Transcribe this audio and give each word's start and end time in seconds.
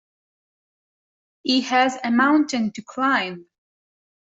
He 1.43 1.61
has 1.61 1.95
a 2.03 2.09
mountain 2.09 2.71
to 2.71 2.81
climb 2.81 3.45